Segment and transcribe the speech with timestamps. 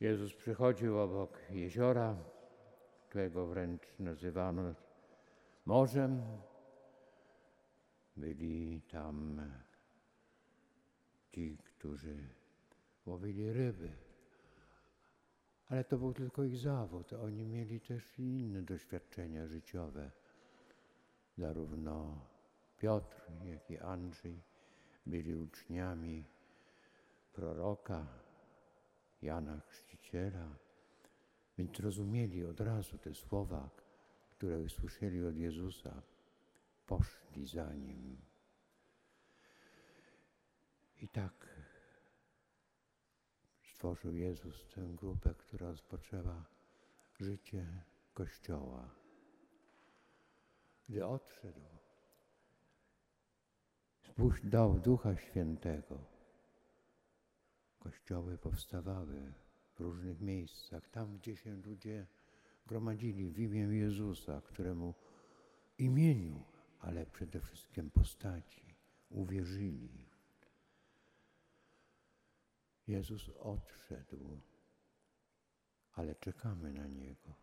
[0.00, 2.16] Jezus przychodził obok jeziora,
[3.08, 4.74] którego wręcz nazywano
[5.66, 6.22] morzem.
[8.16, 9.40] Byli tam
[11.32, 12.28] ci, którzy
[13.06, 13.92] łowili ryby.
[15.68, 17.12] Ale to był tylko ich zawód.
[17.12, 20.10] Oni mieli też inne doświadczenia życiowe.
[21.38, 22.20] Zarówno
[22.78, 24.42] Piotr, jak i Andrzej
[25.06, 26.24] byli uczniami
[27.32, 28.27] proroka
[29.22, 30.56] Jana Chrzciciela,
[31.58, 33.70] więc rozumieli od razu te słowa,
[34.30, 36.02] które usłyszeli od Jezusa.
[36.86, 38.16] Poszli za Nim.
[41.00, 41.48] I tak
[43.62, 46.44] stworzył Jezus tę grupę, która rozpoczęła
[47.20, 47.82] życie
[48.14, 48.90] Kościoła.
[50.88, 51.60] Gdy odszedł,
[54.44, 56.17] dał Ducha Świętego.
[57.78, 59.32] Kościoły powstawały
[59.74, 62.06] w różnych miejscach, tam gdzie się ludzie
[62.66, 64.94] gromadzili w imię Jezusa, któremu
[65.78, 66.44] imieniu,
[66.80, 68.74] ale przede wszystkim postaci
[69.10, 70.08] uwierzyli.
[72.86, 74.40] Jezus odszedł,
[75.92, 77.34] ale czekamy na Niego.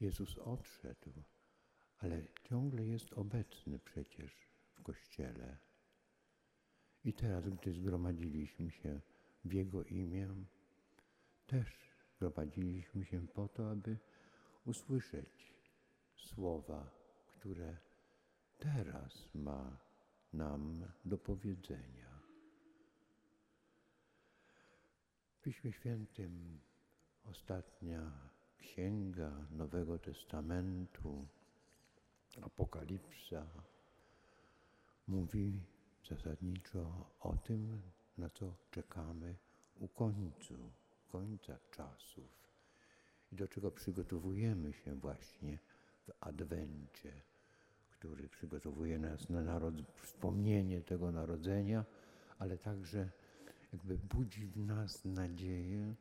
[0.00, 1.12] Jezus odszedł,
[1.98, 5.58] ale ciągle jest obecny przecież w Kościele.
[7.04, 9.00] I teraz, gdy zgromadziliśmy się
[9.44, 10.28] w Jego imię,
[11.46, 11.66] też
[12.16, 13.98] zgromadziliśmy się po to, aby
[14.64, 15.54] usłyszeć
[16.16, 16.90] słowa,
[17.28, 17.76] które
[18.58, 19.78] teraz ma
[20.32, 22.08] nam do powiedzenia.
[25.32, 26.60] W Piśmie Świętym
[27.24, 28.12] ostatnia
[28.58, 31.28] księga Nowego Testamentu,
[32.42, 33.46] Apokalipsa,
[35.06, 35.60] mówi
[36.08, 37.82] zasadniczo o tym,
[38.18, 39.36] na co czekamy
[39.80, 40.72] u końcu,
[41.08, 42.38] końca czasów
[43.32, 45.58] i do czego przygotowujemy się właśnie
[46.06, 47.12] w Adwencie,
[47.90, 51.84] który przygotowuje nas na narod, wspomnienie tego narodzenia,
[52.38, 53.10] ale także
[53.72, 55.94] jakby budzi w nas nadzieję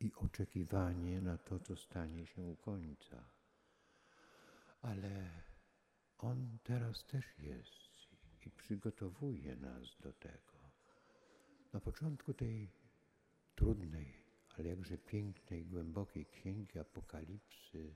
[0.00, 3.24] i oczekiwanie na to, co stanie się u końca.
[4.82, 5.30] Ale
[6.18, 7.92] On teraz też jest
[8.46, 10.51] i przygotowuje nas do tego.
[11.72, 12.70] Na początku tej
[13.54, 14.14] trudnej,
[14.58, 17.94] ale jakże pięknej, głębokiej księgi Apokalipsy,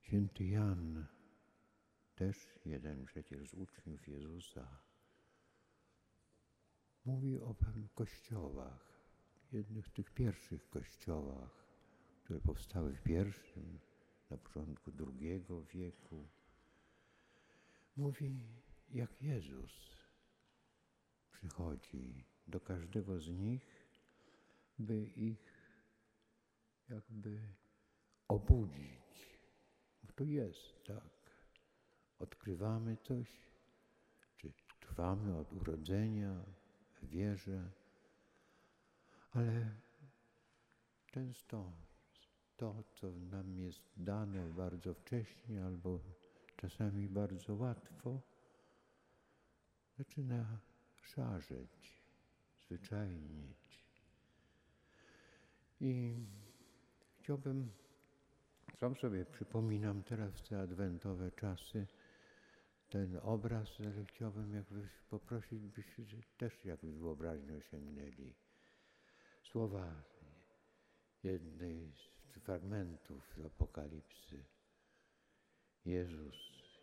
[0.00, 1.06] święty Jan,
[2.14, 4.80] też jeden przecież z uczniów Jezusa,
[7.04, 9.02] mówi o pewnych kościołach,
[9.52, 11.66] jednych z tych pierwszych kościołach,
[12.24, 13.80] które powstały w pierwszym,
[14.30, 16.28] na początku drugiego wieku.
[17.96, 18.40] Mówi,
[18.90, 19.99] jak Jezus
[21.40, 23.66] przychodzi do każdego z nich,
[24.78, 25.60] by ich
[26.88, 27.40] jakby
[28.28, 29.38] obudzić.
[30.02, 31.20] Bo to jest tak.
[32.18, 33.28] Odkrywamy coś,
[34.36, 36.44] czy trwamy od urodzenia
[37.02, 37.70] w wierze,
[39.32, 39.74] ale
[41.06, 41.72] często
[42.56, 46.00] to, co nam jest dane bardzo wcześnie albo
[46.56, 48.20] czasami bardzo łatwo,
[49.98, 50.60] zaczyna
[51.00, 52.02] szarzeć,
[52.66, 53.84] zwyczajnieć.
[55.80, 56.14] I
[57.18, 57.70] chciałbym,
[58.80, 61.86] sam sobie przypominam teraz te adwentowe czasy,
[62.90, 66.04] ten obraz, ale chciałbym jakby poprosić, byście
[66.38, 68.34] też jakby wyobraźnią sięgnęli.
[69.42, 70.02] Słowa
[71.22, 74.44] jednej z fragmentów Apokalipsy.
[75.84, 76.36] Jezus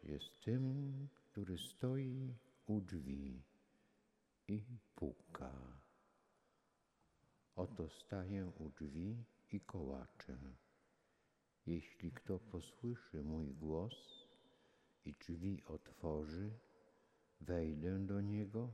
[0.03, 2.33] jest tym, który stoi
[2.67, 3.41] u drzwi
[4.47, 4.63] i
[4.95, 5.51] puka.
[7.55, 10.37] Oto staję u drzwi i kołaczę.
[11.65, 14.27] Jeśli kto posłyszy mój głos
[15.05, 16.59] i drzwi otworzy,
[17.41, 18.73] wejdę do niego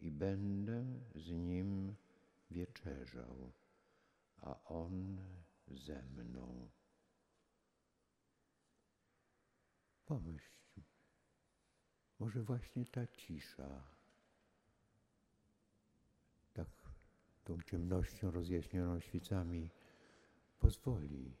[0.00, 0.84] i będę
[1.14, 1.94] z nim
[2.50, 3.52] wieczerzał,
[4.36, 5.18] a on
[5.68, 6.70] ze mną.
[10.06, 10.80] Pomyśl,
[12.18, 13.99] może właśnie ta cisza,
[16.64, 16.92] tak
[17.44, 19.70] tą ciemnością rozjaśnioną świecami
[20.58, 21.36] pozwoli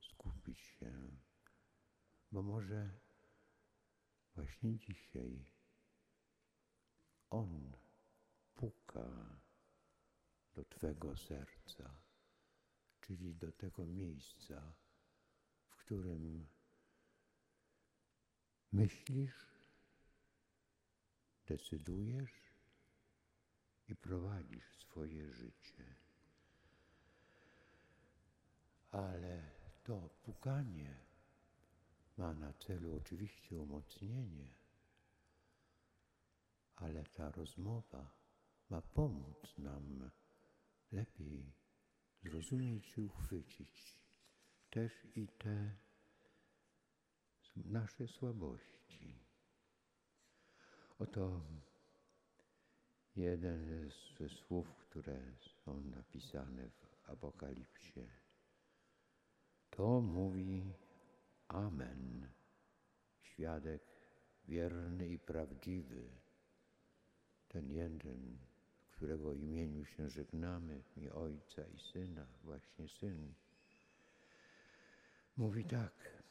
[0.00, 0.92] skupić się,
[2.32, 2.90] bo może
[4.34, 5.44] właśnie dzisiaj
[7.30, 7.72] On
[8.54, 9.40] puka
[10.54, 11.94] do Twego serca,
[13.00, 14.72] czyli do tego miejsca,
[15.66, 16.46] w którym
[18.72, 19.34] Myślisz,
[21.46, 22.41] decydujesz
[23.92, 25.94] i prowadzisz swoje życie.
[28.90, 29.50] Ale
[29.84, 30.96] to pukanie
[32.16, 34.54] ma na celu oczywiście umocnienie,
[36.76, 38.10] ale ta rozmowa
[38.70, 40.10] ma pomóc nam
[40.92, 41.52] lepiej
[42.22, 43.98] zrozumieć i uchwycić
[44.70, 45.76] też i te
[47.56, 49.18] nasze słabości.
[50.98, 51.40] Oto
[53.16, 55.20] jeden ze słów, które
[55.64, 58.06] są napisane w Apokalipsie.
[59.70, 60.74] To mówi
[61.48, 62.28] Amen,
[63.20, 63.82] świadek
[64.48, 66.08] wierny i prawdziwy,
[67.48, 68.38] ten jeden,
[68.90, 73.34] którego imieniu się żegnamy, i Ojca i Syna, właśnie Syn.
[75.36, 76.22] Mówi tak,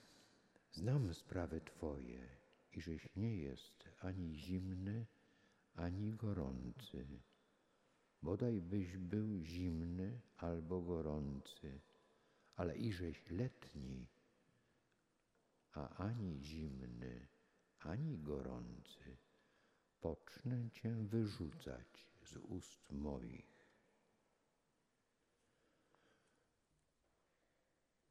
[0.71, 2.27] znam sprawy Twoje
[2.73, 5.05] i żeś nie jest ani zimny,
[5.75, 7.07] ani gorący.
[8.21, 11.81] Bodaj byś był zimny albo gorący,
[12.55, 14.07] ale iżeś letni,
[15.71, 17.27] a ani zimny,
[17.79, 19.17] ani gorący,
[19.99, 23.51] pocznę Cię wyrzucać z ust moich.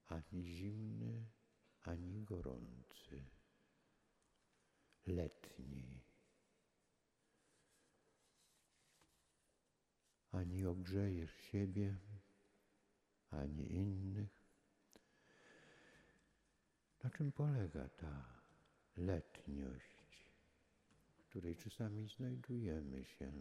[0.06, 1.26] Ani zimny,
[1.80, 3.24] ani gorący,
[5.06, 6.09] letni.
[10.32, 11.96] Ani ogrzejesz siebie,
[13.30, 14.40] ani innych.
[17.04, 18.24] Na czym polega ta
[18.96, 20.26] letniość,
[21.18, 23.32] w której czasami znajdujemy się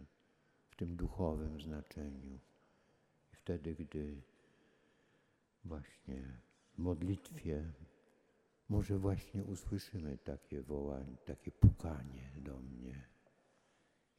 [0.70, 2.38] w tym duchowym znaczeniu?
[3.32, 4.22] I wtedy, gdy
[5.64, 6.40] właśnie
[6.74, 7.72] w modlitwie
[8.68, 13.08] może właśnie usłyszymy takie wołanie, takie pukanie do mnie.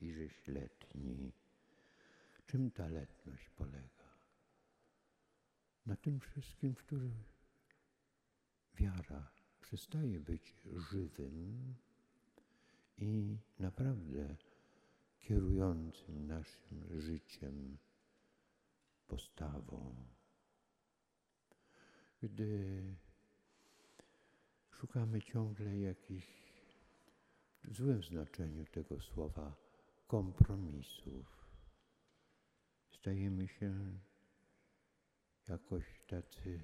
[0.02, 1.32] I żeś letni.
[2.46, 4.12] Czym ta letność polega?
[5.86, 7.24] Na tym wszystkim, w którym
[8.76, 10.56] wiara przestaje być
[10.92, 11.76] żywym
[12.98, 14.36] i naprawdę
[15.20, 17.78] kierującym naszym życiem
[19.08, 19.96] postawą.
[22.24, 22.84] Gdy
[24.72, 26.42] szukamy ciągle jakichś
[27.64, 29.56] w złym znaczeniu tego słowa
[30.08, 31.41] kompromisów,
[33.02, 33.74] stajemy się
[35.48, 36.60] jakoś tacy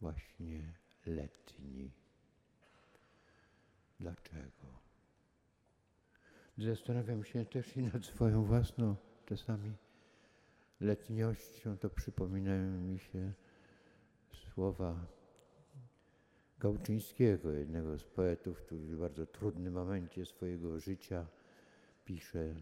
[0.00, 0.74] właśnie
[1.06, 1.90] letni.
[4.00, 4.66] Dlaczego?
[6.58, 8.96] Zastanawiam się też i nad swoją własną
[9.26, 9.72] czasami
[10.80, 13.32] letniością, to przypominają mi się
[14.32, 15.06] słowa
[16.58, 21.26] Gałczyńskiego, jednego z poetów, który w bardzo trudnym momencie swojego życia
[22.04, 22.54] pisze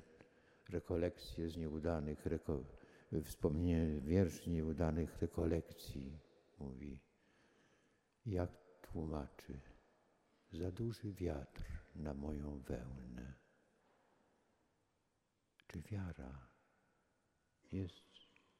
[0.70, 2.64] rekolekcje z nieudanych, reko,
[3.24, 6.18] wspomnienie wiersz nieudanych rekolekcji.
[6.58, 7.00] Mówi,
[8.26, 8.50] jak
[8.82, 9.60] tłumaczy,
[10.52, 11.62] za duży wiatr
[11.94, 13.34] na moją wełnę.
[15.68, 16.48] Czy wiara
[17.72, 18.04] jest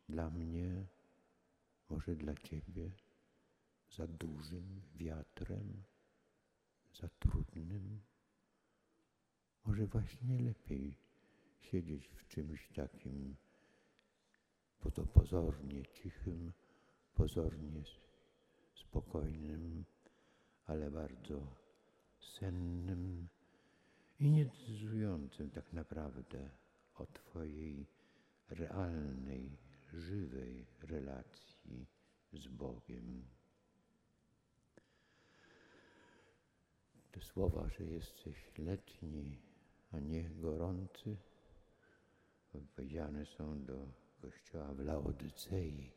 [0.08, 0.86] dla mnie,
[1.88, 2.90] może dla Ciebie,
[3.90, 5.82] za dużym wiatrem,
[6.94, 8.00] za trudnym?
[9.64, 11.05] Może właśnie lepiej
[11.60, 13.36] siedzieć w czymś takim
[15.14, 16.52] pozornie cichym,
[17.14, 17.82] pozornie
[18.74, 19.84] spokojnym,
[20.66, 21.56] ale bardzo
[22.20, 23.28] sennym
[24.20, 26.50] i niedecydującym tak naprawdę
[26.94, 27.86] o Twojej
[28.48, 29.58] realnej,
[29.92, 31.86] żywej relacji
[32.32, 33.24] z Bogiem.
[37.12, 39.38] Te słowa, że jesteś letni,
[39.92, 41.16] a nie gorący,
[42.76, 43.86] powiedziane są do
[44.20, 45.92] kościoła w Laodycei.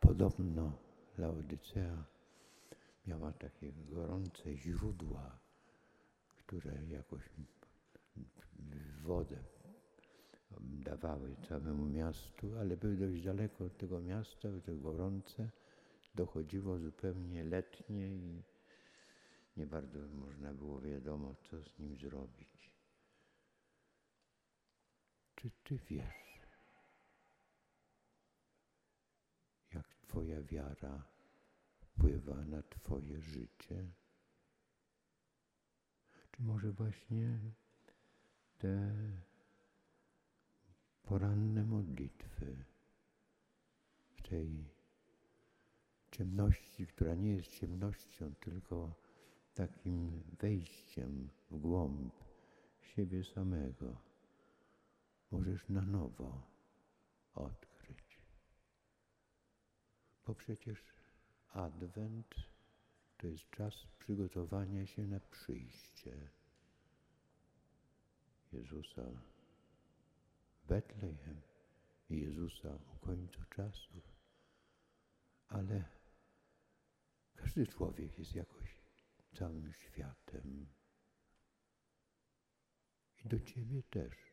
[0.00, 0.78] Podobno
[1.18, 2.04] Laodycea
[3.06, 5.38] miała takie gorące źródła,
[6.36, 7.22] które jakoś
[9.02, 9.36] wodę
[10.60, 15.50] dawały całemu miastu, ale były dość daleko od tego miasta, to gorące.
[16.14, 18.42] Dochodziło zupełnie letnie i
[19.56, 22.70] nie bardzo można było wiadomo, co z nim zrobić.
[25.40, 26.40] Czy ty wiesz,
[29.74, 31.04] jak Twoja wiara
[31.80, 33.86] wpływa na Twoje życie?
[36.32, 37.38] Czy może właśnie
[38.58, 38.92] te
[41.02, 42.64] poranne modlitwy
[44.16, 44.64] w tej
[46.10, 48.94] ciemności, która nie jest ciemnością, tylko
[49.54, 52.14] takim wejściem w głąb
[52.80, 54.09] siebie samego,
[55.30, 56.42] możesz na nowo
[57.34, 58.18] odkryć.
[60.26, 60.84] Bo przecież
[61.52, 62.34] Adwent
[63.16, 66.30] to jest czas przygotowania się na przyjście
[68.52, 69.02] Jezusa
[70.52, 71.40] w Betlejem
[72.10, 74.02] i Jezusa u końca czasów.
[75.48, 75.84] Ale
[77.34, 78.80] każdy człowiek jest jakoś
[79.34, 80.66] całym światem.
[83.24, 84.29] I do Ciebie też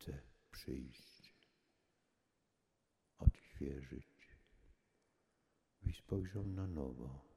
[0.00, 1.34] chce przyjść,
[3.18, 4.36] odświeżyć,
[5.82, 7.30] byś spojrzał na nowo.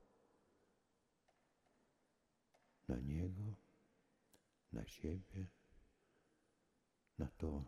[2.88, 3.56] Na Niego,
[4.72, 5.48] na siebie,
[7.18, 7.64] na to,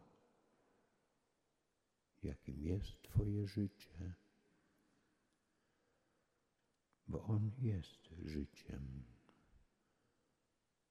[2.23, 4.13] jakim jest Twoje życie,
[7.07, 9.03] bo On jest życiem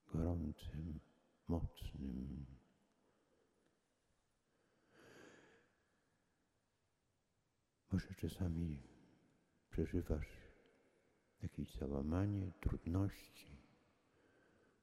[0.07, 1.01] gorącym,
[1.49, 2.54] mocnym.
[7.95, 8.79] Może czasami
[9.71, 10.29] przeżywasz
[11.43, 13.47] jakieś załamanie, trudności,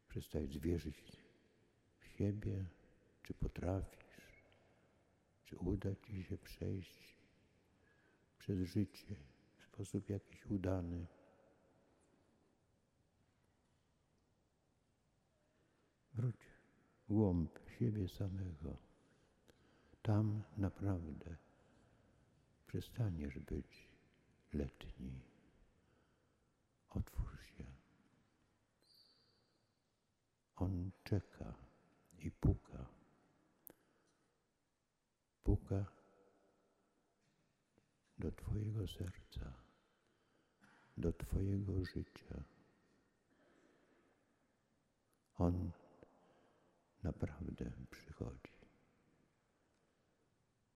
[0.09, 1.17] przestajesz wierzyć
[1.99, 2.65] w siebie,
[3.23, 4.43] czy potrafisz,
[5.45, 7.15] czy uda ci się przejść
[8.39, 9.15] przez życie
[9.57, 11.07] w sposób jakiś udany.
[16.13, 16.37] Wróć
[17.03, 18.77] w głąb siebie samego.
[20.01, 21.50] Tam naprawdę
[22.71, 23.87] przestaniesz być
[24.53, 25.21] letni.
[26.89, 27.65] Otwórz się.
[30.55, 31.53] On czeka
[32.19, 32.85] i puka.
[35.43, 35.85] Puka
[38.17, 39.53] do Twojego serca,
[40.97, 42.43] do Twojego życia.
[45.37, 45.71] On
[47.03, 48.50] naprawdę przychodzi.